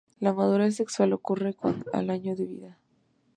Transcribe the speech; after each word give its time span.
La 0.19 0.33
madurez 0.33 0.75
sexual 0.77 1.13
ocurre 1.13 1.55
al 1.93 2.09
año 2.09 2.35
de 2.35 2.47
vida. 2.47 2.79